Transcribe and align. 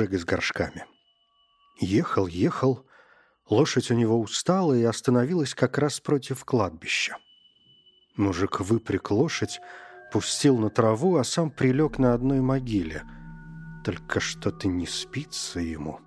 мужик 0.00 0.14
с 0.14 0.24
горшками. 0.24 0.86
Ехал, 1.80 2.26
ехал. 2.26 2.86
Лошадь 3.50 3.90
у 3.90 3.94
него 3.94 4.20
устала 4.20 4.74
и 4.74 4.84
остановилась 4.84 5.54
как 5.54 5.76
раз 5.76 5.98
против 5.98 6.44
кладбища. 6.44 7.18
Мужик 8.16 8.60
выпряг 8.60 9.10
лошадь, 9.10 9.60
пустил 10.12 10.56
на 10.58 10.70
траву, 10.70 11.16
а 11.16 11.24
сам 11.24 11.50
прилег 11.50 11.98
на 11.98 12.14
одной 12.14 12.40
могиле. 12.40 13.02
Только 13.84 14.20
что-то 14.20 14.68
не 14.68 14.86
спится 14.86 15.58
ему. 15.58 15.98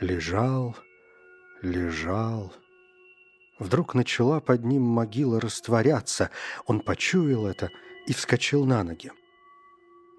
Лежал, 0.00 0.76
лежал. 1.60 2.52
Вдруг 3.58 3.94
начала 3.94 4.38
под 4.38 4.64
ним 4.64 4.82
могила 4.82 5.40
растворяться. 5.40 6.30
Он 6.66 6.80
почуял 6.80 7.46
это 7.48 7.70
и 8.06 8.12
вскочил 8.12 8.64
на 8.64 8.84
ноги. 8.84 9.10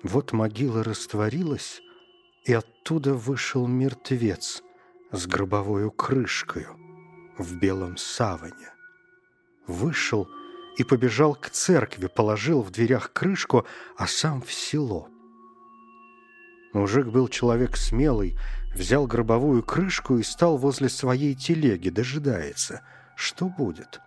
Вот 0.03 0.33
могила 0.33 0.83
растворилась, 0.83 1.81
и 2.44 2.52
оттуда 2.52 3.13
вышел 3.13 3.67
мертвец 3.67 4.63
с 5.12 5.26
гробовою 5.27 5.91
крышкою 5.91 6.76
в 7.38 7.55
белом 7.55 7.98
саване. 7.98 8.73
Вышел 9.67 10.27
и 10.77 10.84
побежал 10.84 11.36
к 11.36 11.50
церкви, 11.50 12.08
положил 12.08 12.61
в 12.61 12.72
дверях 12.72 13.11
крышку, 13.14 13.66
а 13.98 14.08
сам 14.08 14.42
в 14.42 14.52
село. 14.52 15.09
Мужик 16.73 17.08
был 17.08 17.28
человек 17.28 17.75
смелый, 17.75 18.38
взял 18.75 19.08
гробовую 19.08 19.64
крышку 19.64 20.17
и 20.17 20.23
стал 20.23 20.58
возле 20.58 20.89
своей 20.89 21.33
телеги, 21.33 21.89
дожидается, 21.89 22.81
что 23.16 23.45
будет. 23.45 24.00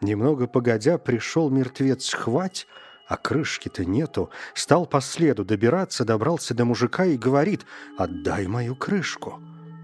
Немного 0.00 0.46
погодя 0.46 0.98
пришел 0.98 1.50
мертвец 1.50 2.12
хвать, 2.12 2.66
а 3.08 3.16
крышки-то 3.16 3.84
нету. 3.84 4.30
Стал 4.54 4.86
по 4.86 5.00
следу 5.00 5.44
добираться, 5.44 6.04
добрался 6.04 6.54
до 6.54 6.64
мужика 6.64 7.04
и 7.04 7.16
говорит 7.16 7.66
«Отдай 7.98 8.46
мою 8.46 8.76
крышку, 8.76 9.40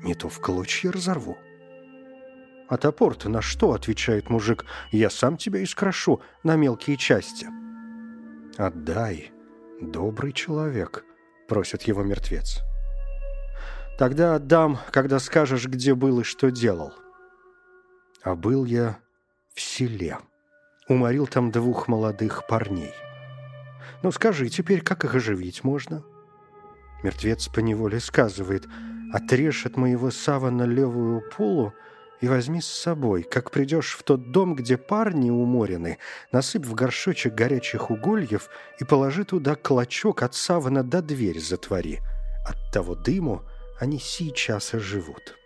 не 0.06 0.14
то 0.14 0.28
в 0.28 0.40
клочья 0.40 0.90
разорву». 0.90 1.36
«А 2.68 2.76
топор-то 2.78 3.28
на 3.28 3.42
что?»— 3.42 3.72
отвечает 3.74 4.30
мужик. 4.30 4.64
«Я 4.90 5.10
сам 5.10 5.36
тебя 5.36 5.60
искрошу 5.60 6.20
на 6.42 6.56
мелкие 6.56 6.96
части». 6.96 7.46
«Отдай, 8.56 9.30
добрый 9.80 10.32
человек»,— 10.32 11.04
просит 11.48 11.82
его 11.82 12.02
мертвец. 12.02 12.60
«Тогда 13.98 14.34
отдам, 14.34 14.78
когда 14.90 15.18
скажешь, 15.18 15.66
где 15.66 15.94
был 15.94 16.20
и 16.20 16.24
что 16.24 16.50
делал». 16.50 16.92
А 18.22 18.34
был 18.34 18.64
я 18.64 18.98
в 19.54 19.60
селе. 19.60 20.18
Уморил 20.88 21.28
там 21.28 21.52
двух 21.52 21.86
молодых 21.86 22.48
парней. 22.48 22.92
Ну 24.02 24.10
скажи 24.10 24.48
теперь, 24.48 24.82
как 24.82 25.04
их 25.04 25.14
оживить 25.14 25.62
можно?» 25.62 26.02
Мертвец 27.04 27.48
поневоле 27.48 28.00
сказывает, 28.00 28.66
«Отрежь 29.12 29.66
от 29.66 29.76
моего 29.76 30.10
савана 30.10 30.64
левую 30.64 31.22
полу 31.36 31.72
и 32.20 32.28
возьми 32.28 32.60
с 32.60 32.66
собой. 32.66 33.22
Как 33.22 33.50
придешь 33.50 33.94
в 33.94 34.02
тот 34.02 34.32
дом, 34.32 34.54
где 34.54 34.76
парни 34.76 35.30
уморены, 35.30 35.98
насыпь 36.32 36.66
в 36.66 36.74
горшочек 36.74 37.34
горячих 37.34 37.90
угольев 37.90 38.48
и 38.80 38.84
положи 38.84 39.24
туда 39.24 39.54
клочок 39.54 40.22
от 40.22 40.34
савана 40.34 40.82
до 40.82 41.02
дверь 41.02 41.40
затвори. 41.40 42.00
От 42.46 42.56
того 42.72 42.94
дыму 42.94 43.42
они 43.78 43.98
сейчас 43.98 44.74
оживут». 44.74 45.36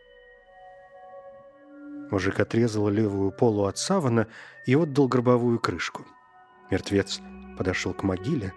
Мужик 2.10 2.40
отрезал 2.40 2.88
левую 2.88 3.30
полу 3.30 3.64
от 3.66 3.78
савана 3.78 4.26
и 4.66 4.74
отдал 4.74 5.06
гробовую 5.06 5.60
крышку. 5.60 6.04
Мертвец 6.70 7.20
подошел 7.56 7.94
к 7.94 8.02
могиле. 8.02 8.52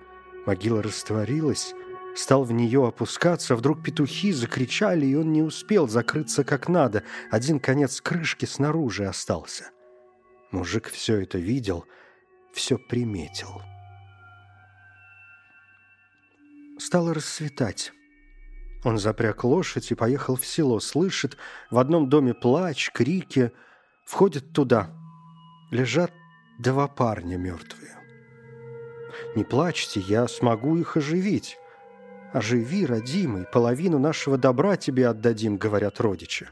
Могила 0.45 0.81
растворилась, 0.81 1.73
стал 2.16 2.44
в 2.44 2.51
нее 2.51 2.88
опускаться. 2.88 3.56
Вдруг 3.56 3.84
петухи 3.84 4.31
закричали, 4.31 5.06
и 5.06 5.16
он 5.16 5.31
не 5.31 5.41
успел 5.41 5.88
закрыться 5.88 6.44
как 6.44 6.68
надо. 6.68 7.03
Один 7.31 7.59
конец 7.59 8.01
крышки 8.01 8.46
снаружи 8.46 9.06
остался. 9.06 9.72
Мужик 10.52 10.90
все 10.90 11.22
это 11.22 11.38
видел, 11.38 11.85
все 12.53 12.78
приметил. 12.78 13.62
Стало 16.78 17.13
расцветать. 17.13 17.91
Он 18.84 18.97
запряг 18.97 19.44
лошадь 19.44 19.91
и 19.91 19.96
поехал 19.96 20.35
в 20.35 20.46
село. 20.46 20.79
Слышит, 20.79 21.38
в 21.72 21.78
одном 21.79 22.09
доме 22.09 22.34
плач, 22.34 22.91
крики. 22.91 23.52
Входит 24.06 24.52
туда. 24.53 24.91
Лежат 25.72 26.12
два 26.59 26.88
парня 26.88 27.38
мертвые. 27.38 27.97
Не 29.35 29.44
плачьте, 29.44 30.00
я 30.02 30.28
смогу 30.28 30.78
их 30.78 30.97
оживить. 30.97 31.57
Оживи, 32.33 32.88
родимый, 32.88 33.45
половину 33.45 33.99
нашего 33.99 34.39
добра 34.39 34.75
тебе 34.75 35.07
отдадим, 35.07 35.57
говорят 35.57 36.01
родичи. 36.01 36.49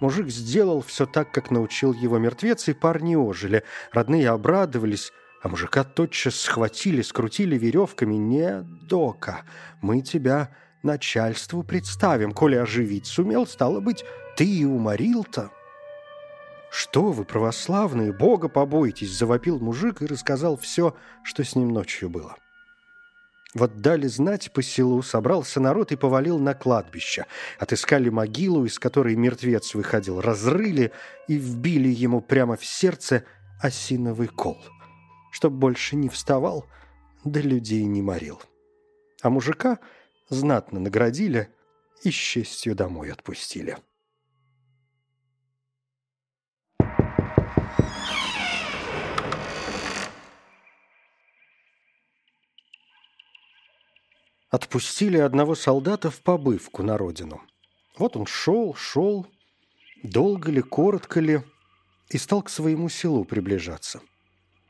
Мужик 0.00 0.28
сделал 0.28 0.80
все 0.80 1.04
так, 1.04 1.30
как 1.32 1.50
научил 1.50 1.92
его 1.92 2.18
мертвец, 2.18 2.66
и 2.68 2.72
парни 2.72 3.14
ожили. 3.14 3.62
Родные 3.92 4.30
обрадовались, 4.30 5.12
а 5.42 5.48
мужика 5.48 5.84
тотчас 5.84 6.36
схватили, 6.36 7.02
скрутили 7.02 7.58
веревками. 7.58 8.14
«Не, 8.14 8.62
Дока, 8.62 9.42
мы 9.82 10.00
тебя 10.00 10.48
начальству 10.82 11.62
представим. 11.62 12.32
Коли 12.32 12.56
оживить 12.56 13.06
сумел, 13.06 13.46
стало 13.46 13.80
быть, 13.80 14.06
ты 14.34 14.46
и 14.46 14.64
уморил-то». 14.64 15.50
«Что 16.70 17.12
вы, 17.12 17.26
православные, 17.26 18.14
Бога 18.14 18.48
побойтесь!»– 18.48 19.10
завопил 19.18 19.58
мужик 19.58 20.00
и 20.00 20.06
рассказал 20.06 20.56
все, 20.56 20.96
что 21.22 21.44
с 21.44 21.54
ним 21.54 21.68
ночью 21.68 22.08
было. 22.08 22.36
Вот 23.54 23.80
дали 23.80 24.06
знать 24.06 24.52
по 24.52 24.62
селу, 24.62 25.02
собрался 25.02 25.60
народ 25.60 25.90
и 25.90 25.96
повалил 25.96 26.38
на 26.38 26.54
кладбище. 26.54 27.26
Отыскали 27.58 28.08
могилу, 28.08 28.64
из 28.64 28.78
которой 28.78 29.16
мертвец 29.16 29.74
выходил, 29.74 30.20
разрыли 30.20 30.92
и 31.26 31.36
вбили 31.36 31.88
ему 31.88 32.20
прямо 32.20 32.56
в 32.56 32.64
сердце 32.64 33.24
осиновый 33.60 34.28
кол, 34.28 34.58
чтоб 35.32 35.52
больше 35.52 35.96
не 35.96 36.08
вставал, 36.08 36.66
да 37.24 37.40
людей 37.40 37.84
не 37.84 38.02
морил. 38.02 38.40
А 39.20 39.30
мужика 39.30 39.80
знатно 40.28 40.78
наградили 40.78 41.48
и 42.04 42.10
с 42.10 42.14
честью 42.14 42.76
домой 42.76 43.12
отпустили. 43.12 43.76
Отпустили 54.50 55.16
одного 55.16 55.54
солдата 55.54 56.10
в 56.10 56.20
побывку 56.22 56.82
на 56.82 56.98
родину. 56.98 57.40
Вот 57.96 58.16
он 58.16 58.26
шел, 58.26 58.74
шел, 58.74 59.28
долго 60.02 60.50
ли, 60.50 60.60
коротко 60.60 61.20
ли, 61.20 61.42
и 62.08 62.18
стал 62.18 62.42
к 62.42 62.50
своему 62.50 62.88
селу 62.88 63.24
приближаться. 63.24 64.00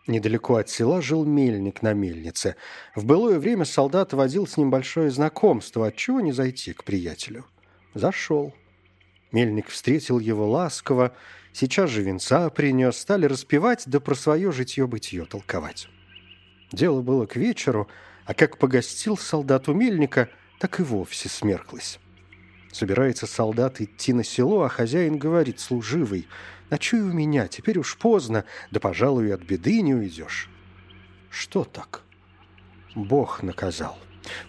Недалеко 0.07 0.57
от 0.57 0.69
села 0.69 1.01
жил 1.01 1.25
мельник 1.25 1.81
на 1.81 1.95
мельнице. 1.95 2.57
В 2.95 3.07
былое 3.07 3.39
время 3.39 3.65
солдат 3.65 4.13
водил 4.13 4.47
с 4.47 4.59
ним 4.59 4.71
большое 4.71 5.11
знакомство, 5.11 5.87
отчего 5.87 6.21
не 6.21 6.33
зайти 6.33 6.75
к 6.75 6.85
приятелю. 6.85 7.47
Зашел. 7.95 8.53
Мельник 9.33 9.69
встретил 9.69 10.19
его 10.19 10.51
ласково, 10.51 11.15
сейчас 11.55 11.89
же 11.89 12.03
венца 12.03 12.51
принес, 12.51 12.99
стали 12.99 13.25
распевать, 13.27 13.85
да 13.87 14.01
про 14.01 14.15
свое 14.15 14.53
житье-бытие 14.53 15.25
толковать. 15.25 15.89
Дело 16.71 17.01
было 17.01 17.25
к 17.25 17.37
вечеру— 17.37 17.89
а 18.25 18.35
как 18.35 18.59
погостил 18.59 19.17
солдат 19.17 19.69
у 19.69 19.75
мельника, 19.75 20.29
так 20.59 20.81
и 20.81 20.83
вовсе 20.83 21.29
смерклась. 21.29 21.99
Собирается 22.73 23.27
солдат 23.27 23.81
идти 23.81 24.13
на 24.13 24.23
село, 24.23 24.63
а 24.63 24.69
хозяин 24.69 25.19
говорит, 25.19 25.61
служивый, 25.61 26.29
«Ночуй 26.71 27.01
у 27.01 27.13
меня, 27.13 27.49
теперь 27.49 27.79
уж 27.79 27.97
поздно, 27.97 28.45
да, 28.71 28.79
пожалуй, 28.79 29.35
от 29.35 29.43
беды 29.43 29.83
не 29.83 29.95
уйдешь». 29.95 30.49
Что 31.29 31.65
так? 31.65 32.03
Бог 32.95 33.43
наказал. 33.43 33.99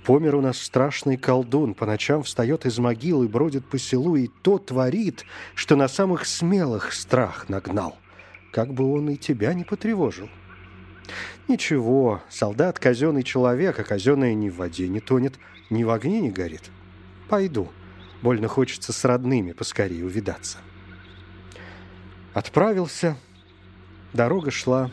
Помер 0.03 0.35
у 0.35 0.41
нас 0.41 0.59
страшный 0.59 1.17
колдун, 1.17 1.73
по 1.73 1.85
ночам 1.85 2.23
встает 2.23 2.65
из 2.65 2.77
могилы, 2.77 3.27
бродит 3.27 3.65
по 3.67 3.79
селу, 3.79 4.15
и 4.15 4.27
то 4.27 4.57
творит, 4.57 5.25
что 5.55 5.75
на 5.75 5.87
самых 5.87 6.25
смелых 6.25 6.93
страх 6.93 7.49
нагнал. 7.49 7.97
Как 8.51 8.73
бы 8.73 8.91
он 8.93 9.09
и 9.09 9.17
тебя 9.17 9.53
не 9.53 9.63
потревожил. 9.63 10.29
Ничего, 11.51 12.23
солдат 12.29 12.79
казенный 12.79 13.23
человек, 13.23 13.77
а 13.77 13.83
казенное 13.83 14.33
ни 14.33 14.47
в 14.47 14.55
воде 14.55 14.87
не 14.87 15.01
тонет, 15.01 15.37
ни 15.69 15.83
в 15.83 15.89
огне 15.89 16.21
не 16.21 16.31
горит. 16.31 16.71
Пойду. 17.27 17.69
Больно 18.21 18.47
хочется 18.47 18.93
с 18.93 19.03
родными 19.03 19.51
поскорее 19.51 20.05
увидаться. 20.05 20.59
Отправился, 22.33 23.17
Дорога 24.13 24.49
шла 24.49 24.91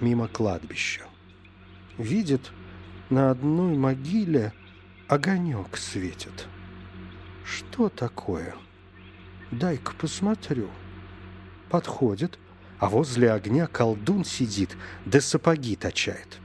мимо 0.00 0.26
кладбища. 0.26 1.02
Видит, 1.96 2.50
на 3.08 3.30
одной 3.30 3.76
могиле 3.76 4.52
огонек 5.06 5.76
светит. 5.76 6.48
Что 7.44 7.88
такое? 7.88 8.56
Дай-ка 9.52 9.94
посмотрю. 9.94 10.70
Подходит, 11.70 12.40
а 12.78 12.88
возле 12.88 13.32
огня 13.32 13.66
колдун 13.66 14.24
сидит, 14.24 14.76
да 15.04 15.20
сапоги 15.20 15.76
точает. 15.76 16.38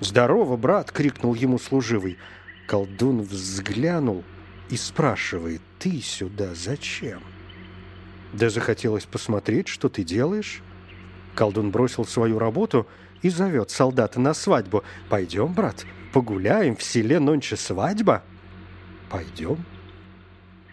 «Здорово, 0.00 0.56
брат!»— 0.56 0.90
крикнул 0.92 1.34
ему 1.34 1.58
служивый. 1.58 2.18
Колдун 2.66 3.22
взглянул 3.22 4.24
и 4.68 4.76
спрашивает, 4.76 5.60
«Ты 5.78 6.00
сюда 6.00 6.54
зачем?» 6.54 7.22
«Да 8.32 8.50
захотелось 8.50 9.04
посмотреть, 9.04 9.68
что 9.68 9.88
ты 9.88 10.02
делаешь?» 10.02 10.62
Колдун 11.34 11.70
бросил 11.70 12.04
свою 12.04 12.38
работу 12.38 12.86
и 13.22 13.28
зовет 13.28 13.70
солдата 13.70 14.20
на 14.20 14.34
свадьбу. 14.34 14.82
«Пойдем, 15.08 15.52
брат, 15.52 15.84
погуляем, 16.12 16.76
в 16.76 16.82
селе 16.82 17.20
нонче 17.20 17.56
свадьба?» 17.56 18.22
«Пойдем». 19.08 19.64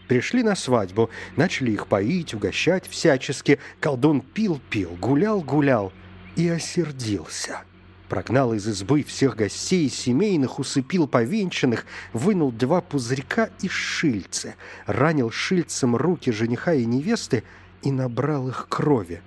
Пришли 0.09 0.41
на 0.41 0.55
свадьбу, 0.55 1.11
начали 1.37 1.69
их 1.69 1.85
поить, 1.85 2.33
угощать 2.33 2.87
всячески. 2.87 3.59
Колдун 3.79 4.21
пил-пил, 4.21 4.97
гулял-гулял 4.99 5.93
и 6.35 6.49
осердился. 6.49 7.61
Прогнал 8.09 8.55
из 8.55 8.67
избы 8.67 9.03
всех 9.03 9.35
гостей 9.35 9.87
семейных, 9.87 10.57
усыпил 10.57 11.07
повенчанных, 11.07 11.85
вынул 12.11 12.51
два 12.51 12.81
пузырька 12.81 13.51
и 13.61 13.69
шильце, 13.69 14.55
ранил 14.87 15.29
шильцем 15.29 15.95
руки 15.95 16.31
жениха 16.31 16.73
и 16.73 16.85
невесты 16.85 17.43
и 17.83 17.91
набрал 17.91 18.49
их 18.49 18.65
крови. 18.67 19.21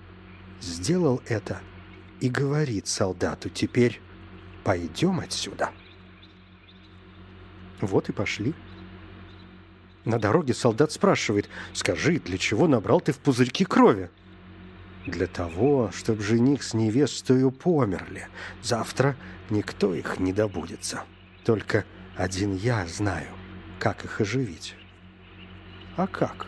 Сделал 0.60 1.22
это 1.28 1.60
и 2.20 2.28
говорит 2.28 2.88
солдату, 2.88 3.50
теперь 3.50 4.00
пойдем 4.64 5.20
отсюда. 5.20 5.70
Вот 7.80 8.08
и 8.08 8.12
пошли. 8.12 8.52
На 10.04 10.18
дороге 10.18 10.52
солдат 10.52 10.90
спрашивает, 10.92 11.48
скажи, 11.72 12.18
для 12.18 12.38
чего 12.38 12.66
набрал 12.66 13.00
ты 13.00 13.12
в 13.12 13.18
пузырьки 13.18 13.64
крови? 13.64 14.10
Для 15.06 15.26
того, 15.26 15.90
чтобы 15.92 16.22
жених 16.22 16.62
с 16.62 16.74
невестою 16.74 17.50
померли. 17.50 18.28
Завтра 18.62 19.16
никто 19.50 19.94
их 19.94 20.18
не 20.18 20.32
добудется. 20.32 21.04
Только 21.44 21.84
один 22.16 22.54
я 22.54 22.86
знаю, 22.86 23.28
как 23.78 24.04
их 24.04 24.20
оживить. 24.20 24.74
А 25.96 26.06
как? 26.06 26.46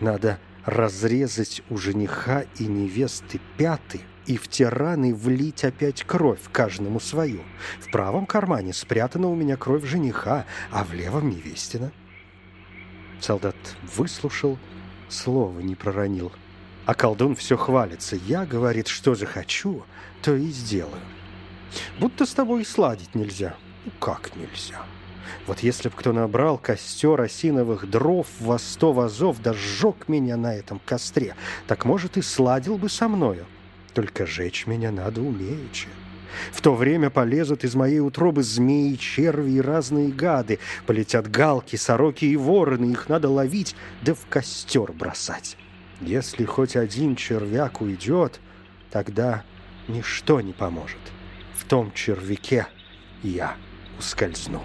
Надо 0.00 0.38
разрезать 0.64 1.62
у 1.70 1.76
жениха 1.76 2.44
и 2.58 2.66
невесты 2.66 3.40
пяты 3.56 4.00
и 4.26 4.36
в 4.36 4.48
те 4.48 4.68
раны 4.68 5.14
влить 5.14 5.64
опять 5.64 6.02
кровь, 6.02 6.40
каждому 6.50 6.98
свою. 6.98 7.42
В 7.80 7.90
правом 7.90 8.26
кармане 8.26 8.72
спрятана 8.72 9.28
у 9.28 9.36
меня 9.36 9.56
кровь 9.56 9.84
жениха, 9.84 10.46
а 10.70 10.84
в 10.84 10.92
левом 10.92 11.30
невестина. 11.30 11.92
Солдат 13.20 13.56
выслушал, 13.96 14.58
слова 15.08 15.58
не 15.60 15.74
проронил. 15.74 16.32
А 16.84 16.94
колдун 16.94 17.34
все 17.34 17.56
хвалится. 17.56 18.16
Я, 18.16 18.46
говорит, 18.46 18.86
что 18.86 19.14
захочу, 19.14 19.84
то 20.22 20.36
и 20.36 20.48
сделаю. 20.48 21.02
Будто 21.98 22.26
с 22.26 22.32
тобой 22.32 22.62
и 22.62 22.64
сладить 22.64 23.14
нельзя. 23.14 23.56
Ну, 23.84 23.92
как 23.98 24.34
нельзя? 24.36 24.82
Вот 25.46 25.60
если 25.60 25.88
б 25.88 25.94
кто 25.96 26.12
набрал 26.12 26.58
костер 26.58 27.20
осиновых 27.20 27.88
дров 27.90 28.26
во 28.40 28.58
сто 28.58 28.92
вазов, 28.92 29.42
да 29.42 29.52
сжег 29.52 30.08
меня 30.08 30.36
на 30.36 30.54
этом 30.54 30.80
костре, 30.84 31.34
так, 31.66 31.84
может, 31.84 32.16
и 32.16 32.22
сладил 32.22 32.78
бы 32.78 32.88
со 32.88 33.08
мною. 33.08 33.46
Только 33.92 34.26
жечь 34.26 34.66
меня 34.66 34.92
надо 34.92 35.22
умеючи. 35.22 35.88
В 36.52 36.60
то 36.60 36.74
время 36.74 37.10
полезут 37.10 37.64
из 37.64 37.74
моей 37.74 38.00
утробы 38.00 38.42
змеи, 38.42 38.94
черви 38.94 39.52
и 39.52 39.60
разные 39.60 40.08
гады. 40.08 40.58
Полетят 40.86 41.30
галки, 41.30 41.76
сороки 41.76 42.24
и 42.24 42.36
вороны. 42.36 42.92
Их 42.92 43.08
надо 43.08 43.28
ловить, 43.28 43.74
да 44.02 44.14
в 44.14 44.26
костер 44.28 44.92
бросать. 44.92 45.56
Если 46.00 46.44
хоть 46.44 46.76
один 46.76 47.16
червяк 47.16 47.80
уйдет, 47.80 48.40
тогда 48.90 49.44
ничто 49.88 50.40
не 50.40 50.52
поможет. 50.52 51.00
В 51.54 51.64
том 51.64 51.92
червяке 51.92 52.66
я 53.22 53.56
ускользну. 53.98 54.62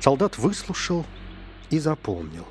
Солдат 0.00 0.38
выслушал 0.38 1.04
и 1.70 1.78
запомнил. 1.78 2.46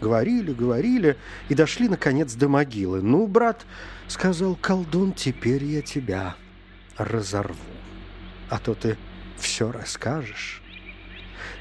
Говорили, 0.00 0.52
говорили 0.52 1.16
и 1.48 1.54
дошли, 1.54 1.88
наконец, 1.88 2.34
до 2.34 2.48
могилы. 2.48 3.02
«Ну, 3.02 3.26
брат,— 3.26 3.66
сказал 4.08 4.54
колдун,— 4.54 5.12
теперь 5.16 5.64
я 5.64 5.82
тебя 5.82 6.36
разорву. 6.96 7.56
А 8.48 8.58
то 8.58 8.74
ты 8.74 8.96
все 9.38 9.72
расскажешь». 9.72 10.62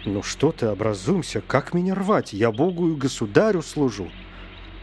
«Ну 0.06 0.22
что 0.24 0.52
ты, 0.52 0.68
образумся, 0.68 1.42
как 1.42 1.74
меня 1.74 1.96
рвать? 1.96 2.32
Я 2.32 2.52
Богу 2.52 2.92
и 2.92 2.96
государю 2.96 3.62
служу». 3.62 4.10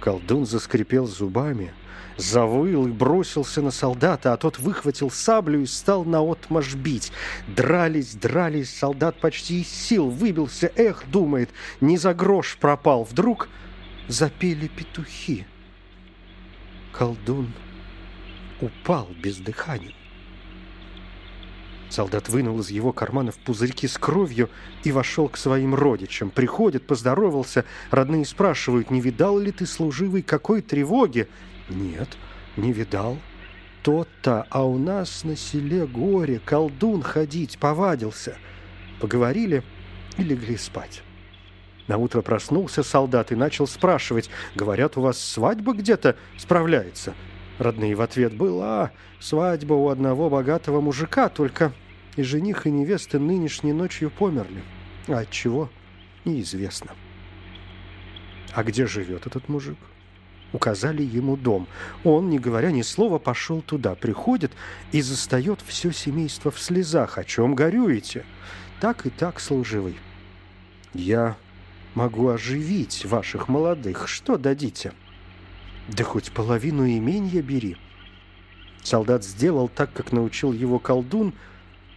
Колдун 0.01 0.45
заскрипел 0.45 1.07
зубами, 1.07 1.73
завыл 2.17 2.87
и 2.87 2.91
бросился 2.91 3.63
на 3.63 3.71
солдата, 3.71 4.33
а 4.33 4.37
тот 4.37 4.59
выхватил 4.59 5.11
саблю 5.11 5.63
и 5.63 5.67
стал 5.67 6.05
наотмашь 6.05 6.75
бить. 6.75 7.13
Дрались, 7.49 8.15
дрались, 8.15 8.75
солдат 8.75 9.21
почти 9.21 9.61
из 9.61 9.69
сил 9.69 10.09
выбился. 10.09 10.73
Эх, 10.77 11.05
думает, 11.11 11.51
не 11.81 11.99
за 11.99 12.15
грош 12.15 12.57
пропал. 12.61 13.05
Вдруг 13.05 13.49
запели 14.09 14.69
петухи. 14.69 15.47
Колдун 16.93 17.53
упал 18.61 19.09
без 19.21 19.39
дыхания. 19.39 19.95
Солдат 21.91 22.29
вынул 22.29 22.59
из 22.59 22.71
его 22.71 22.93
карманов 22.93 23.37
пузырьки 23.39 23.87
с 23.87 23.99
кровью 23.99 24.51
и 24.83 24.91
вошел 24.91 25.29
к 25.29 25.37
своим 25.37 25.77
родичам. 25.77 26.31
Приходит, 26.31 26.87
поздоровался, 26.87 27.65
родные 27.93 28.25
спрашивают, 28.25 28.91
не 28.91 29.01
видал 29.01 29.39
ли 29.39 29.53
ты, 29.53 29.65
служивый, 29.65 30.23
какой 30.23 30.61
тревоги? 30.61 31.29
Нет, 31.69 32.17
не 32.57 32.73
видал. 32.73 33.19
Тот-то, 33.83 34.47
а 34.51 34.65
у 34.65 34.79
нас 34.79 35.25
на 35.25 35.37
селе 35.37 35.87
горе, 35.87 36.41
колдун 36.45 37.03
ходить 37.03 37.59
повадился. 37.59 38.37
Поговорили 39.01 39.63
и 40.17 40.23
легли 40.23 40.57
спать. 40.57 41.03
На 41.87 41.99
утро 41.99 42.23
проснулся 42.23 42.83
солдат 42.83 43.31
и 43.31 43.35
начал 43.35 43.67
спрашивать, 43.67 44.31
говорят, 44.55 44.97
у 44.97 45.03
вас 45.03 45.19
свадьба 45.19 45.75
где-то 45.75 46.17
справляется? 46.39 47.15
Родные 47.59 47.95
в 47.95 48.01
ответ 48.01 48.35
была 48.35 48.91
свадьба 49.21 49.75
у 49.75 49.89
одного 49.89 50.31
богатого 50.31 50.81
мужика, 50.81 51.29
только 51.29 51.73
и 52.17 52.23
жених, 52.23 52.67
и 52.67 52.71
невеста 52.71 53.19
нынешней 53.19 53.73
ночью 53.73 54.11
померли. 54.11 54.63
А 55.09 55.21
от 55.21 55.31
чего? 55.31 55.71
Неизвестно. 56.25 56.93
А 58.53 58.65
где 58.65 58.87
живет 58.87 59.27
этот 59.27 59.49
мужик? 59.49 59.79
Указали 60.53 61.03
ему 61.03 61.37
дом. 61.37 61.67
Он, 62.05 62.31
не 62.31 62.39
говоря 62.39 62.71
ни 62.71 62.83
слова, 62.83 63.19
пошел 63.19 63.61
туда. 63.61 63.95
Приходит 63.95 64.53
и 64.93 65.01
застает 65.01 65.61
все 65.67 65.93
семейство 65.93 66.51
в 66.51 66.61
слезах. 66.61 67.19
О 67.19 67.25
чем 67.25 67.55
горюете? 67.55 68.25
Так 68.81 69.07
и 69.07 69.11
так, 69.11 69.41
служивый. 69.41 69.97
Я 70.93 71.37
могу 71.95 72.29
оживить 72.29 73.05
ваших 73.05 73.49
молодых. 73.49 74.07
Что 74.07 74.37
дадите? 74.37 74.93
Да 75.89 76.05
хоть 76.05 76.33
половину 76.33 76.87
имения 76.87 77.43
бери. 77.43 77.77
Солдат 78.83 79.25
сделал 79.25 79.69
так, 79.69 79.93
как 79.93 80.13
научил 80.13 80.53
его 80.53 80.79
колдун, 80.79 81.35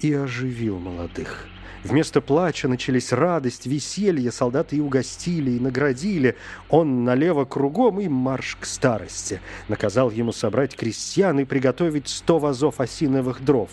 и 0.01 0.13
оживил 0.13 0.79
молодых. 0.79 1.47
Вместо 1.83 2.21
плача 2.21 2.67
начались 2.67 3.13
радость, 3.13 3.65
веселье, 3.65 4.31
солдаты 4.31 4.77
и 4.77 4.81
угостили, 4.81 5.51
и 5.51 5.59
наградили. 5.59 6.35
Он 6.69 7.03
налево 7.03 7.45
кругом 7.45 7.99
и 7.99 8.07
марш 8.07 8.57
к 8.59 8.65
старости. 8.65 9.41
Наказал 9.67 10.11
ему 10.11 10.31
собрать 10.31 10.75
крестьян 10.75 11.39
и 11.39 11.45
приготовить 11.45 12.09
сто 12.09 12.39
вазов 12.39 12.81
осиновых 12.81 13.43
дров. 13.43 13.69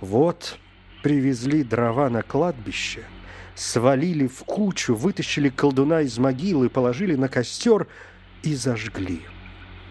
Вот 0.00 0.58
привезли 1.02 1.62
дрова 1.62 2.08
на 2.08 2.22
кладбище, 2.22 3.02
свалили 3.54 4.26
в 4.26 4.44
кучу, 4.44 4.94
вытащили 4.94 5.48
колдуна 5.48 6.02
из 6.02 6.16
могилы, 6.18 6.70
положили 6.70 7.16
на 7.16 7.28
костер 7.28 7.86
и 8.42 8.54
зажгли. 8.54 9.22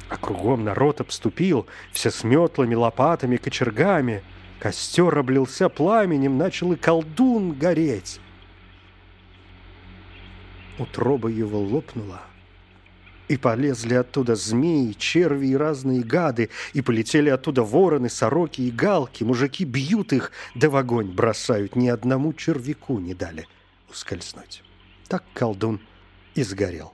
А 0.10 0.18
кругом 0.18 0.64
народ 0.64 1.02
обступил, 1.02 1.68
все 1.92 2.12
с 2.12 2.24
метлами, 2.24 2.76
лопатами, 2.76 3.36
кочергами— 3.36 4.24
Костер 4.60 5.18
облился 5.18 5.70
пламенем, 5.70 6.38
начал 6.38 6.74
и 6.74 6.76
колдун 6.76 7.54
гореть. 7.54 8.20
Утроба 10.80 11.30
его 11.30 11.60
лопнула, 11.60 12.22
и 13.28 13.38
полезли 13.38 13.96
оттуда 13.96 14.36
змеи, 14.36 14.94
черви 14.94 15.48
и 15.48 15.56
разные 15.56 16.04
гады, 16.04 16.50
и 16.74 16.82
полетели 16.82 17.30
оттуда 17.30 17.64
вороны, 17.64 18.10
сороки 18.10 18.62
и 18.62 18.72
галки. 18.72 19.24
Мужики 19.24 19.64
бьют 19.64 20.14
их, 20.14 20.32
да 20.56 20.70
в 20.70 20.76
огонь 20.76 21.12
бросают, 21.12 21.76
ни 21.76 21.88
одному 21.88 22.34
червяку 22.34 23.00
не 23.00 23.14
дали 23.14 23.48
ускользнуть. 23.90 24.64
Так 25.08 25.24
колдун 25.34 25.80
и 26.36 26.44
сгорел. 26.44 26.94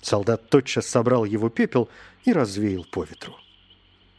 Солдат 0.00 0.48
тотчас 0.48 0.86
собрал 0.86 1.24
его 1.24 1.48
пепел 1.48 1.88
и 2.24 2.32
развеял 2.32 2.84
по 2.84 3.04
ветру. 3.04 3.34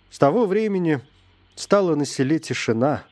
С 0.10 0.18
того 0.20 0.46
времени 0.46 1.02
стала 1.60 1.96
на 1.96 2.06
селе 2.06 2.40
тишина. 2.40 3.04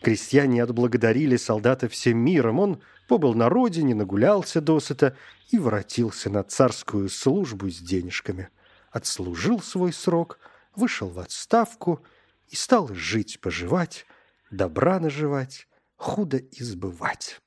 Крестьяне 0.00 0.62
отблагодарили 0.62 1.36
солдата 1.36 1.86
всем 1.86 2.16
миром. 2.16 2.58
Он 2.58 2.82
побыл 3.08 3.34
на 3.34 3.50
родине, 3.50 3.94
нагулялся 3.94 4.62
досыта 4.62 5.14
и 5.50 5.58
воротился 5.58 6.30
на 6.30 6.42
царскую 6.42 7.10
службу 7.10 7.68
с 7.68 7.78
денежками. 7.78 8.48
Отслужил 8.90 9.60
свой 9.60 9.92
срок, 9.92 10.38
вышел 10.74 11.10
в 11.10 11.18
отставку 11.18 12.02
и 12.48 12.56
стал 12.56 12.88
жить-поживать, 12.88 14.06
добра 14.50 14.98
наживать, 14.98 15.68
худо 15.96 16.38
избывать. 16.38 17.38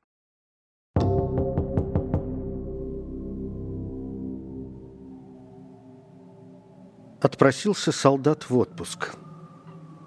Отпросился 7.19 7.91
солдат 7.91 8.49
в 8.51 8.55
отпуск. 8.55 9.15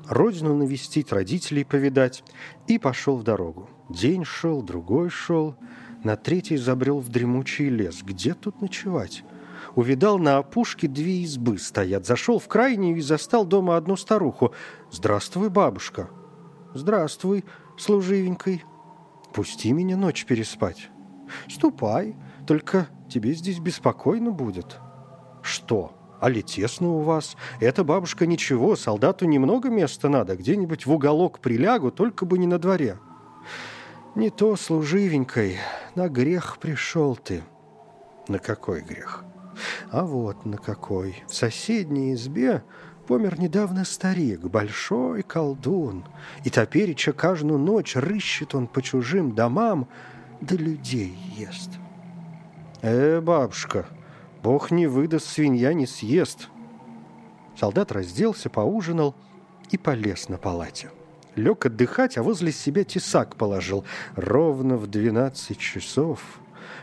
Родину 0.08 0.54
навестить, 0.54 1.12
родителей 1.12 1.64
повидать. 1.64 2.22
И 2.66 2.78
пошел 2.78 3.16
в 3.16 3.22
дорогу. 3.22 3.68
День 3.88 4.24
шел, 4.24 4.62
другой 4.62 5.10
шел. 5.10 5.56
На 6.04 6.16
третий 6.16 6.56
забрел 6.56 7.00
в 7.00 7.08
дремучий 7.08 7.68
лес. 7.68 8.02
Где 8.02 8.34
тут 8.34 8.60
ночевать? 8.60 9.24
Увидал 9.74 10.18
на 10.18 10.38
опушке 10.38 10.88
две 10.88 11.22
избы 11.22 11.58
стоят. 11.58 12.06
Зашел 12.06 12.38
в 12.38 12.48
крайнюю 12.48 12.96
и 12.96 13.00
застал 13.00 13.44
дома 13.44 13.76
одну 13.76 13.96
старуху. 13.96 14.52
«Здравствуй, 14.90 15.50
бабушка». 15.50 16.08
«Здравствуй, 16.74 17.44
служивенькой». 17.78 18.64
«Пусти 19.32 19.72
меня 19.72 19.96
ночь 19.96 20.24
переспать». 20.24 20.90
«Ступай, 21.48 22.16
только 22.46 22.88
тебе 23.08 23.32
здесь 23.32 23.58
беспокойно 23.58 24.30
будет». 24.30 24.78
«Что?» 25.42 25.92
А 26.20 26.28
ли 26.28 26.42
тесно 26.42 26.88
у 26.88 27.00
вас? 27.00 27.36
Это, 27.60 27.84
бабушка, 27.84 28.26
ничего, 28.26 28.76
солдату 28.76 29.26
немного 29.26 29.68
места 29.68 30.08
надо, 30.08 30.36
где-нибудь 30.36 30.86
в 30.86 30.92
уголок 30.92 31.40
прилягу, 31.40 31.90
только 31.90 32.24
бы 32.24 32.38
не 32.38 32.46
на 32.46 32.58
дворе. 32.58 32.98
Не 34.14 34.30
то, 34.30 34.56
служивенькой, 34.56 35.58
на 35.94 36.08
грех 36.08 36.58
пришел 36.58 37.16
ты. 37.16 37.42
На 38.28 38.38
какой 38.38 38.80
грех? 38.80 39.24
А 39.90 40.04
вот 40.04 40.44
на 40.46 40.56
какой. 40.56 41.22
В 41.28 41.34
соседней 41.34 42.14
избе 42.14 42.62
помер 43.06 43.38
недавно 43.38 43.84
старик, 43.84 44.40
большой 44.40 45.22
колдун. 45.22 46.04
И 46.44 46.50
топереча 46.50 47.12
каждую 47.12 47.58
ночь 47.58 47.94
рыщет 47.94 48.54
он 48.54 48.66
по 48.66 48.82
чужим 48.82 49.34
домам, 49.34 49.88
да 50.40 50.56
людей 50.56 51.16
ест. 51.36 51.70
Э, 52.82 53.20
бабушка, 53.20 53.86
Бог 54.46 54.70
не 54.70 54.86
выдаст, 54.86 55.26
свинья 55.26 55.72
не 55.72 55.88
съест. 55.88 56.50
Солдат 57.58 57.90
разделся, 57.90 58.48
поужинал 58.48 59.16
и 59.72 59.76
полез 59.76 60.28
на 60.28 60.38
палате. 60.38 60.88
Лег 61.34 61.66
отдыхать, 61.66 62.16
а 62.16 62.22
возле 62.22 62.52
себя 62.52 62.84
тесак 62.84 63.34
положил. 63.34 63.84
Ровно 64.14 64.76
в 64.76 64.86
двенадцать 64.86 65.58
часов 65.58 66.20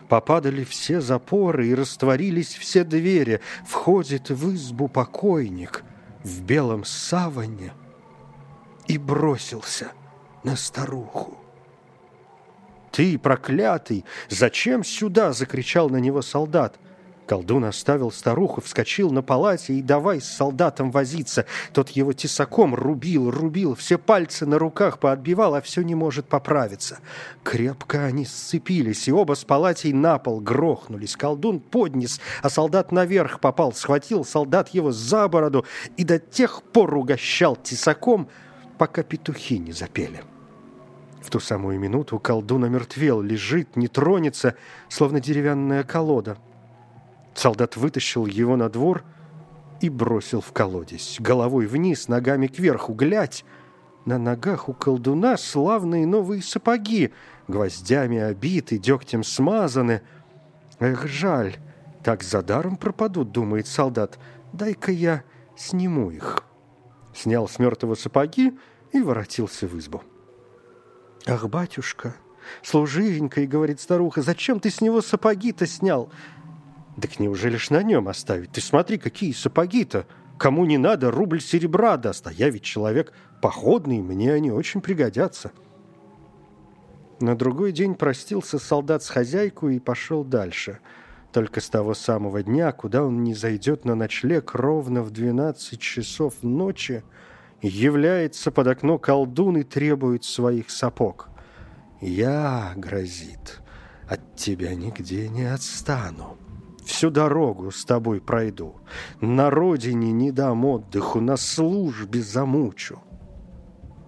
попадали 0.09 0.65
все 0.65 0.99
запоры 0.99 1.67
и 1.67 1.73
растворились 1.73 2.53
все 2.53 2.83
двери. 2.83 3.39
Входит 3.65 4.29
в 4.29 4.53
избу 4.53 4.89
покойник 4.89 5.85
в 6.21 6.41
белом 6.41 6.83
саване 6.83 7.71
и 8.89 8.97
бросился 8.97 9.93
на 10.43 10.57
старуху. 10.57 11.37
«Ты, 12.91 13.17
проклятый, 13.17 14.03
зачем 14.27 14.83
сюда?»— 14.83 15.31
закричал 15.33 15.89
на 15.89 16.01
него 16.01 16.21
солдат. 16.21 16.77
Колдун 17.25 17.65
оставил 17.65 18.11
старуху, 18.11 18.61
вскочил 18.61 19.09
на 19.09 19.21
палате 19.21 19.73
и 19.73 19.81
давай 19.81 20.19
с 20.19 20.25
солдатом 20.25 20.91
возиться. 20.91 21.45
Тот 21.71 21.89
его 21.89 22.13
тесаком 22.13 22.75
рубил, 22.75 23.31
рубил, 23.31 23.75
все 23.75 23.97
пальцы 23.97 24.45
на 24.45 24.59
руках 24.59 24.99
поотбивал, 24.99 25.55
а 25.55 25.61
все 25.61 25.81
не 25.81 25.95
может 25.95 26.27
поправиться. 26.27 26.99
Крепко 27.43 28.03
они 28.03 28.25
сцепились, 28.25 29.07
и 29.07 29.13
оба 29.13 29.35
с 29.35 29.45
палатей 29.45 29.93
на 29.93 30.19
пол 30.19 30.41
грохнулись. 30.41 31.15
Колдун 31.15 31.59
поднес, 31.59 32.19
а 32.41 32.49
солдат 32.49 32.91
наверх 32.91 33.39
попал, 33.39 33.73
схватил 33.73 34.25
солдат 34.25 34.69
его 34.69 34.91
за 34.91 35.27
бороду 35.27 35.65
и 35.95 36.03
до 36.03 36.19
тех 36.19 36.61
пор 36.61 36.93
угощал 36.95 37.55
тесаком, 37.55 38.27
пока 38.77 39.03
петухи 39.03 39.59
не 39.59 39.71
запели. 39.71 40.23
В 41.21 41.29
ту 41.29 41.39
самую 41.39 41.79
минуту 41.79 42.19
колдун 42.19 42.65
омертвел, 42.65 43.21
лежит, 43.21 43.77
не 43.77 43.87
тронется, 43.87 44.55
словно 44.89 45.21
деревянная 45.21 45.83
колода— 45.85 46.37
Солдат 47.35 47.75
вытащил 47.75 48.25
его 48.25 48.55
на 48.55 48.69
двор 48.69 49.03
и 49.81 49.89
бросил 49.89 50.41
в 50.41 50.51
колодец. 50.51 51.19
Головой 51.19 51.65
вниз, 51.65 52.07
ногами 52.07 52.47
кверху. 52.47 52.93
Глядь! 52.93 53.43
На 54.05 54.17
ногах 54.17 54.67
у 54.67 54.73
колдуна 54.73 55.37
славные 55.37 56.05
новые 56.05 56.41
сапоги, 56.41 57.13
гвоздями 57.47 58.17
обиты, 58.19 58.77
дегтем 58.77 59.23
смазаны. 59.23 60.01
Эх, 60.79 61.07
жаль, 61.07 61.55
так 62.03 62.21
за 62.21 62.41
даром 62.41 62.75
пропадут, 62.75 63.31
думает 63.31 63.65
солдат. 63.65 64.19
Дай-ка 64.51 64.91
я 64.91 65.23
сниму 65.55 66.11
их. 66.11 66.43
Снял 67.15 67.47
с 67.47 67.59
мертвого 67.59 67.95
сапоги 67.95 68.57
и 68.91 69.01
воротился 69.01 69.67
в 69.67 69.77
избу. 69.79 70.01
Ах, 71.25 71.47
батюшка, 71.47 72.15
служивенькой, 72.61 73.47
говорит 73.47 73.79
старуха, 73.79 74.21
зачем 74.21 74.59
ты 74.59 74.69
с 74.69 74.81
него 74.81 75.01
сапоги-то 75.01 75.65
снял? 75.65 76.11
Так 77.01 77.19
неужели 77.19 77.57
ж 77.57 77.71
на 77.71 77.83
нем 77.83 78.07
оставить? 78.07 78.51
Ты 78.51 78.61
смотри, 78.61 78.97
какие 78.97 79.31
сапоги-то! 79.31 80.05
Кому 80.37 80.65
не 80.65 80.77
надо, 80.77 81.11
рубль 81.11 81.41
серебра 81.41 81.97
даст, 81.97 82.27
а 82.27 82.31
я 82.31 82.49
ведь 82.49 82.63
человек 82.63 83.13
походный, 83.41 84.01
мне 84.01 84.33
они 84.33 84.51
очень 84.51 84.81
пригодятся. 84.81 85.51
На 87.21 87.37
другой 87.37 87.71
день 87.71 87.95
простился 87.95 88.59
солдат 88.59 89.03
с 89.03 89.09
хозяйкой 89.09 89.77
и 89.77 89.79
пошел 89.79 90.23
дальше. 90.23 90.79
Только 91.31 91.61
с 91.61 91.69
того 91.69 91.93
самого 91.93 92.43
дня, 92.43 92.71
куда 92.71 93.03
он 93.03 93.23
не 93.23 93.33
зайдет 93.33 93.85
на 93.85 93.95
ночлег 93.95 94.53
ровно 94.53 95.01
в 95.01 95.11
12 95.11 95.79
часов 95.79 96.35
ночи, 96.41 97.03
является 97.61 98.51
под 98.51 98.67
окно 98.67 98.97
колдун 98.97 99.57
и 99.57 99.63
требует 99.63 100.25
своих 100.25 100.69
сапог. 100.69 101.29
«Я,— 102.01 102.73
грозит,— 102.75 103.61
от 104.09 104.35
тебя 104.35 104.75
нигде 104.75 105.29
не 105.29 105.45
отстану». 105.45 106.37
Всю 106.85 107.09
дорогу 107.09 107.71
с 107.71 107.85
тобой 107.85 108.19
пройду. 108.21 108.75
На 109.21 109.49
родине 109.49 110.11
не 110.11 110.31
дам 110.31 110.65
отдыху, 110.65 111.19
на 111.21 111.37
службе 111.37 112.21
замучу. 112.21 113.01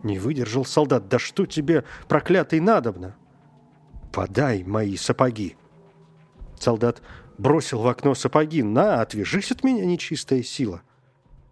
Не 0.03 0.19
выдержал 0.19 0.65
солдат. 0.65 1.07
Да 1.07 1.17
что 1.17 1.45
тебе, 1.45 1.83
проклятый, 2.07 2.59
надобно? 2.59 3.15
Подай 4.11 4.63
мои 4.63 4.97
сапоги. 4.97 5.55
Солдат 6.59 7.01
бросил 7.37 7.79
в 7.81 7.87
окно 7.87 8.13
сапоги. 8.13 8.61
На, 8.61 9.01
отвяжись 9.01 9.51
от 9.51 9.63
меня, 9.63 9.85
нечистая 9.85 10.43
сила. 10.43 10.81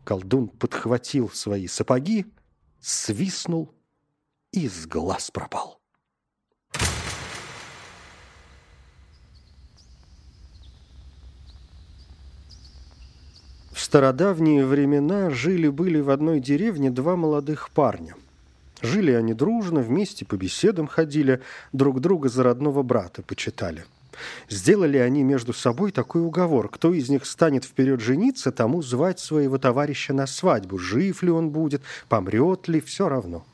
Колдун 0.04 0.50
подхватил 0.50 1.30
свои 1.30 1.68
сапоги, 1.68 2.26
свистнул 2.80 3.74
и 4.52 4.68
с 4.68 4.86
глаз 4.86 5.32
пропал. 5.32 5.83
Стародавние 13.94 14.66
времена 14.66 15.30
жили-были 15.30 16.00
в 16.00 16.10
одной 16.10 16.40
деревне 16.40 16.90
два 16.90 17.16
молодых 17.16 17.70
парня. 17.70 18.16
Жили 18.82 19.12
они 19.12 19.36
дружно, 19.36 19.82
вместе 19.82 20.26
по 20.26 20.36
беседам 20.36 20.88
ходили, 20.88 21.44
друг 21.74 22.00
друга 22.02 22.28
за 22.28 22.42
родного 22.42 22.82
брата 22.82 23.22
почитали. 23.22 23.86
Сделали 24.50 24.98
они 24.98 25.22
между 25.22 25.54
собой 25.54 25.92
такой 25.92 26.24
уговор. 26.24 26.70
Кто 26.70 26.92
из 26.92 27.08
них 27.10 27.24
станет 27.28 27.66
вперед 27.66 28.00
жениться, 28.00 28.52
тому 28.52 28.82
звать 28.82 29.20
своего 29.20 29.60
товарища 29.60 30.12
на 30.12 30.26
свадьбу. 30.26 30.80
Жив 30.80 31.22
ли 31.22 31.30
он 31.30 31.52
будет, 31.52 31.84
помрет 32.10 32.68
ли, 32.68 32.82
все 32.82 33.08
равно. 33.08 33.46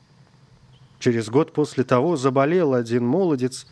Через 1.00 1.28
год 1.28 1.52
после 1.52 1.84
того 1.84 2.16
заболел 2.16 2.72
один 2.72 3.04
молодец 3.04 3.66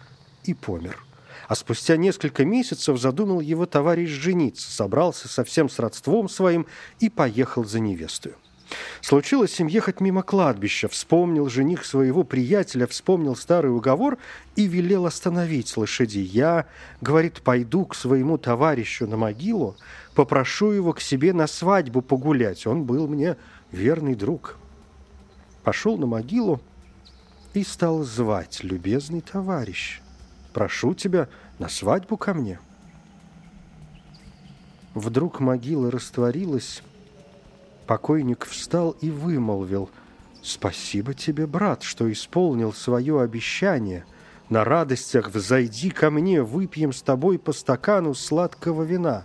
и 0.45 0.53
помер 0.53 1.03
а 1.49 1.55
спустя 1.55 1.97
несколько 1.97 2.45
месяцев 2.45 3.01
задумал 3.01 3.41
его 3.41 3.65
товарищ 3.65 4.11
жениться, 4.11 4.71
собрался 4.71 5.29
со 5.29 5.45
всем 5.45 5.69
с 5.71 5.79
родством 5.79 6.29
своим 6.29 6.67
и 7.01 7.09
поехал 7.09 7.65
за 7.65 7.81
невестою. 7.81 8.37
Случилось 9.01 9.59
им 9.61 9.67
ехать 9.67 10.03
мимо 10.03 10.23
кладбища. 10.23 10.89
Вспомнил 10.89 11.49
жених 11.49 11.87
своего 11.87 12.23
приятеля, 12.23 12.87
вспомнил 12.87 13.35
старый 13.35 13.75
уговор 13.75 14.19
и 14.57 14.67
велел 14.67 15.07
остановить 15.07 15.75
лошади. 15.79 16.19
«Я,— 16.19 16.67
говорит,— 17.01 17.41
пойду 17.45 17.87
к 17.87 17.95
своему 17.95 18.37
товарищу 18.37 19.07
на 19.07 19.17
могилу, 19.17 19.75
попрошу 20.15 20.73
его 20.73 20.93
к 20.93 21.01
себе 21.01 21.33
на 21.33 21.47
свадьбу 21.47 22.03
погулять. 22.03 22.67
Он 22.67 22.85
был 22.85 23.09
мне 23.09 23.39
верный 23.73 24.15
друг». 24.15 24.59
Пошел 25.65 25.97
на 25.97 26.05
могилу 26.05 26.61
и 27.55 27.65
стал 27.65 28.03
звать 28.03 28.63
«любезный 28.63 29.23
товарищ». 29.23 30.03
Прошу 30.53 30.95
тебя 30.95 31.29
на 31.59 31.69
свадьбу 31.69 32.17
ко 32.17 32.35
мне». 32.35 32.59
Вдруг 34.95 35.41
могила 35.41 35.91
растворилась, 35.91 36.83
покойник 37.87 38.47
встал 38.47 38.93
и 39.01 39.11
вымолвил 39.11 39.91
«Спасибо 40.43 41.15
тебе, 41.15 41.47
брат, 41.47 41.83
что 41.83 42.11
исполнил 42.11 42.73
свое 42.73 43.21
обещание. 43.21 44.05
На 44.49 44.65
радостях 44.65 45.31
взойди 45.31 45.91
ко 45.91 46.11
мне, 46.11 46.43
выпьем 46.43 46.93
с 46.93 47.03
тобой 47.03 47.39
по 47.39 47.53
стакану 47.53 48.15
сладкого 48.15 48.83
вина». 48.83 49.25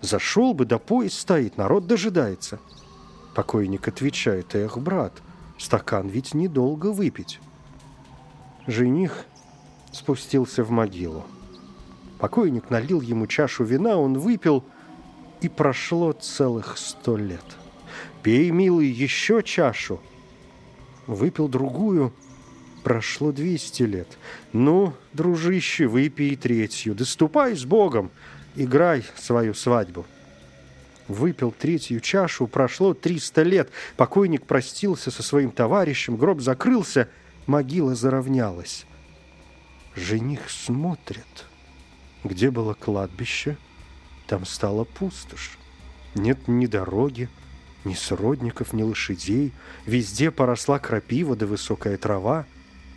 Зашел 0.00 0.54
бы, 0.54 0.64
да 0.64 0.78
поезд 0.78 1.18
стоит, 1.18 1.56
народ 1.56 1.86
дожидается. 1.86 2.58
Покойник 3.34 3.86
отвечает, 3.86 4.54
эх, 4.54 4.78
брат, 4.78 5.12
стакан 5.56 6.08
ведь 6.08 6.34
недолго 6.34 6.88
выпить. 6.92 7.40
Жених 8.66 9.24
спустился 9.92 10.64
в 10.64 10.70
могилу. 10.70 11.24
Покойник 12.18 12.70
налил 12.70 13.00
ему 13.00 13.26
чашу 13.26 13.64
вина, 13.64 13.96
он 13.96 14.18
выпил, 14.18 14.64
и 15.40 15.48
прошло 15.48 16.12
целых 16.12 16.76
сто 16.78 17.16
лет. 17.16 17.44
«Пей, 18.22 18.50
милый, 18.50 18.88
еще 18.88 19.42
чашу!» 19.42 20.00
Выпил 21.06 21.48
другую, 21.48 22.12
прошло 22.82 23.32
двести 23.32 23.84
лет. 23.84 24.18
«Ну, 24.52 24.92
дружище, 25.12 25.86
выпей 25.86 26.36
третью, 26.36 26.94
да 26.94 27.04
ступай 27.04 27.56
с 27.56 27.64
Богом, 27.64 28.10
играй 28.56 29.04
свою 29.16 29.54
свадьбу!» 29.54 30.04
Выпил 31.06 31.52
третью 31.52 32.00
чашу, 32.00 32.46
прошло 32.46 32.92
триста 32.92 33.42
лет. 33.42 33.70
Покойник 33.96 34.44
простился 34.44 35.10
со 35.10 35.22
своим 35.22 35.50
товарищем, 35.50 36.16
гроб 36.16 36.42
закрылся, 36.42 37.08
могила 37.46 37.94
заровнялась. 37.94 38.84
Жених 39.94 40.50
смотрит. 40.50 41.46
Где 42.24 42.50
было 42.50 42.74
кладбище, 42.74 43.56
там 44.26 44.44
стала 44.44 44.84
пустошь. 44.84 45.58
Нет 46.14 46.48
ни 46.48 46.66
дороги, 46.66 47.28
ни 47.84 47.94
сродников, 47.94 48.72
ни 48.72 48.82
лошадей. 48.82 49.52
Везде 49.86 50.30
поросла 50.30 50.78
крапива 50.78 51.36
да 51.36 51.46
высокая 51.46 51.96
трава. 51.96 52.46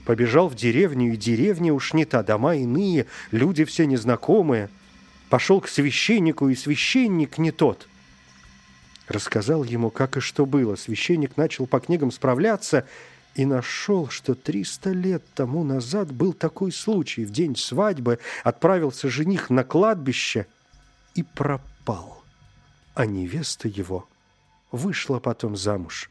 Побежал 0.06 0.50
в 0.50 0.56
деревню, 0.56 1.14
и 1.14 1.18
деревня 1.18 1.74
уж 1.74 1.94
не 1.94 2.06
та, 2.06 2.24
дома 2.24 2.56
иные, 2.56 3.06
люди 3.30 3.64
все 3.66 3.86
незнакомые. 3.86 4.70
Пошел 5.30 5.62
к 5.62 5.68
священнику, 5.68 6.50
и 6.50 6.56
священник 6.56 7.38
не 7.38 7.52
тот. 7.52 7.88
Рассказал 9.08 9.64
ему, 9.64 9.90
как 9.90 10.18
и 10.18 10.20
что 10.20 10.46
было. 10.46 10.76
Священник 10.76 11.38
начал 11.38 11.68
по 11.68 11.80
книгам 11.80 12.12
справляться 12.12 12.88
и 13.36 13.46
нашел, 13.46 14.10
что 14.10 14.36
триста 14.36 14.92
лет 14.92 15.24
тому 15.34 15.64
назад 15.64 16.12
был 16.12 16.34
такой 16.34 16.72
случай. 16.72 17.26
В 17.26 17.32
день 17.32 17.56
свадьбы 17.56 18.20
отправился 18.44 19.10
жених 19.10 19.50
на 19.50 19.64
кладбище 19.64 20.48
и 21.16 21.24
пропал. 21.24 22.24
А 22.94 23.06
невеста 23.06 23.68
его 23.68 24.08
вышла 24.72 25.20
потом 25.20 25.56
замуж 25.56 26.10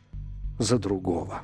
за 0.59 0.79
другого. 0.79 1.43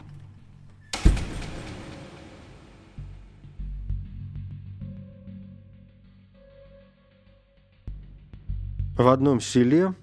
В 8.97 9.09
одном 9.09 9.42
селе 9.42 9.95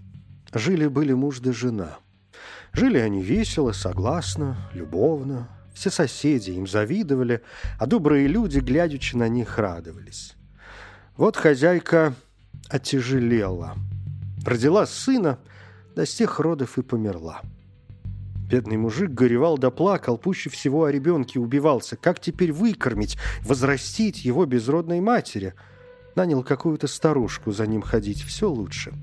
жили-были 0.54 1.14
муж 1.14 1.40
да 1.40 1.52
жена. 1.52 1.98
Жили 2.74 3.00
они 3.00 3.24
весело, 3.24 3.72
согласно, 3.72 4.56
любовно, 4.74 5.50
все 5.74 5.90
соседи 5.90 6.52
им 6.52 6.68
завидовали, 6.68 7.42
а 7.80 7.86
добрые 7.86 8.28
люди, 8.28 8.60
глядячи 8.60 9.16
на 9.16 9.28
них, 9.28 9.58
радовались. 9.58 10.36
Вот 11.18 11.36
хозяйка 11.36 12.16
отяжелела. 12.70 13.76
Родила 14.46 14.86
сына, 14.86 15.40
да 15.96 16.06
с 16.06 16.20
родов 16.40 16.78
и 16.78 16.82
померла. 16.82 17.42
Бедный 18.50 18.78
мужик 18.78 19.12
горевал 19.12 19.58
да 19.58 19.72
плакал, 19.72 20.18
пуще 20.18 20.50
всего 20.50 20.84
о 20.86 20.92
ребенке 20.92 21.40
убивался. 21.40 21.96
Как 21.96 22.20
теперь 22.20 22.52
выкормить, 22.52 23.18
возрастить 23.42 24.26
его 24.26 24.46
безродной 24.46 25.00
матери? 25.00 25.54
Нанял 26.16 26.44
какую-то 26.44 26.88
старушку 26.88 27.52
за 27.52 27.66
ним 27.66 27.82
ходить, 27.82 28.22
все 28.22 28.50
лучше. 28.50 28.94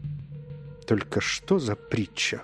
Только 0.87 1.20
что 1.20 1.59
за 1.59 1.74
притча? 1.74 2.42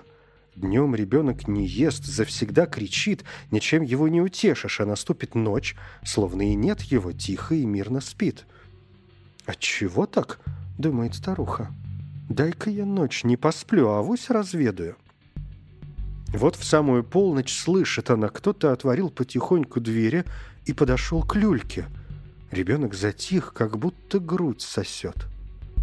Днем 0.57 0.95
ребенок 0.95 1.47
не 1.47 1.67
ест, 1.67 2.03
завсегда 2.03 2.65
кричит, 2.65 3.23
ничем 3.51 3.83
его 3.83 4.07
не 4.07 4.21
утешишь, 4.21 4.79
а 4.79 4.87
наступит 4.87 5.35
ночь, 5.35 5.75
словно 6.03 6.51
и 6.51 6.55
нет 6.55 6.81
его, 6.81 7.11
тихо 7.11 7.53
и 7.53 7.63
мирно 7.63 8.01
спит. 8.01 8.47
«Отчего 9.45 10.07
так?»— 10.07 10.39
думает 10.79 11.13
старуха. 11.13 11.71
«Дай-ка 12.27 12.71
я 12.71 12.85
ночь 12.85 13.23
не 13.23 13.37
посплю, 13.37 13.89
а 13.89 13.99
авось 13.99 14.31
разведаю». 14.31 14.95
Вот 16.29 16.55
в 16.55 16.63
самую 16.63 17.03
полночь 17.03 17.53
слышит 17.53 18.09
она, 18.09 18.29
кто-то 18.29 18.71
отворил 18.71 19.11
потихоньку 19.11 19.79
двери 19.79 20.25
и 20.65 20.73
подошел 20.73 21.21
к 21.21 21.35
люльке. 21.35 21.85
Ребенок 22.49 22.95
затих, 22.95 23.53
как 23.53 23.77
будто 23.77 24.19
грудь 24.19 24.63
сосет. 24.63 25.27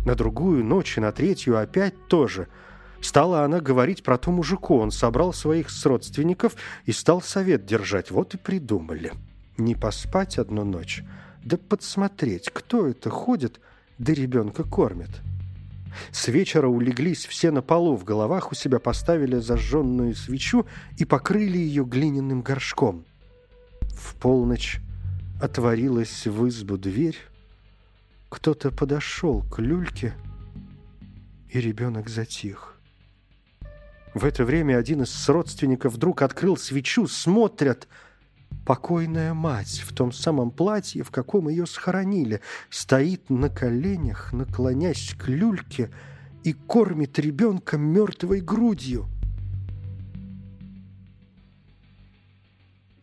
На 0.04 0.16
другую 0.16 0.64
ночь 0.64 0.98
и 0.98 1.00
на 1.00 1.12
третью 1.12 1.60
опять 1.60 1.94
тоже— 2.08 2.48
Стала 3.04 3.44
она 3.44 3.60
говорить 3.60 4.02
про 4.02 4.16
ту 4.16 4.32
мужику. 4.32 4.78
Он 4.78 4.90
собрал 4.90 5.34
своих 5.34 5.68
родственников 5.84 6.56
и 6.86 6.92
стал 6.92 7.20
совет 7.20 7.66
держать. 7.66 8.10
Вот 8.10 8.32
и 8.32 8.38
придумали. 8.38 9.12
Не 9.58 9.74
поспать 9.74 10.38
одну 10.38 10.64
ночь, 10.64 11.04
да 11.44 11.58
подсмотреть, 11.58 12.48
кто 12.50 12.86
это 12.86 13.10
ходит, 13.10 13.60
да 13.98 14.14
ребенка 14.14 14.64
кормит. 14.64 15.10
С 16.12 16.28
вечера 16.28 16.66
улеглись 16.66 17.26
все 17.26 17.50
на 17.50 17.60
полу, 17.60 17.94
в 17.94 18.04
головах 18.04 18.52
у 18.52 18.54
себя 18.54 18.78
поставили 18.78 19.36
зажженную 19.36 20.14
свечу 20.14 20.64
и 20.96 21.04
покрыли 21.04 21.58
ее 21.58 21.84
глиняным 21.84 22.40
горшком. 22.40 23.04
В 23.82 24.14
полночь 24.14 24.80
отворилась 25.42 26.26
в 26.26 26.48
избу 26.48 26.78
дверь, 26.78 27.18
кто-то 28.30 28.70
подошел 28.70 29.42
к 29.42 29.58
люльке, 29.58 30.14
и 31.50 31.60
ребенок 31.60 32.08
затих. 32.08 32.73
В 34.14 34.24
это 34.24 34.44
время 34.44 34.79
один 34.79 35.03
из 35.03 35.29
родственников 35.29 35.94
вдруг 35.94 36.22
открыл 36.22 36.57
свечу, 36.57 37.09
смотрят. 37.09 37.88
Покойная 38.64 39.35
мать 39.35 39.83
в 39.85 39.92
том 39.92 40.12
самом 40.12 40.53
платье, 40.53 41.03
в 41.03 41.11
каком 41.11 41.48
ее 41.48 41.66
схоронили, 41.66 42.40
стоит 42.70 43.29
на 43.29 43.50
коленях, 43.50 44.33
наклонясь 44.33 45.14
к 45.18 45.29
люльке 45.29 45.90
и 46.44 46.53
кормит 46.53 47.18
ребенка 47.18 47.77
мертвой 47.77 48.40
грудью. 48.40 49.07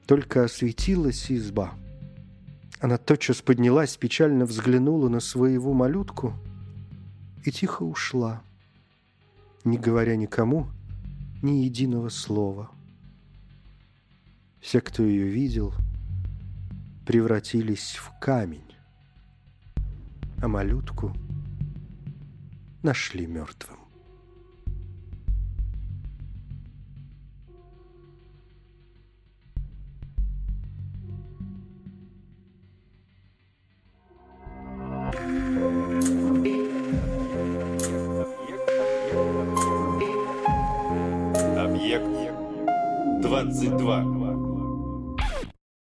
Только 0.08 0.46
осветилась 0.46 1.30
изба. 1.30 1.74
Она 2.80 2.98
тотчас 2.98 3.42
поднялась, 3.42 3.98
печально 3.98 4.46
взглянула 4.46 5.10
на 5.10 5.20
своего 5.20 5.74
малютку 5.74 6.34
и 7.44 7.52
тихо 7.52 7.84
ушла, 7.84 8.42
не 9.64 9.78
говоря 9.78 10.16
никому, 10.16 10.68
ни 11.42 11.64
единого 11.64 12.10
слова. 12.10 12.72
Все, 14.60 14.80
кто 14.80 15.04
ее 15.04 15.28
видел, 15.28 15.74
превратились 17.06 17.96
в 17.96 18.12
камень, 18.20 18.76
а 20.42 20.48
малютку 20.48 21.14
нашли 22.84 23.26
мертвым. 23.26 23.81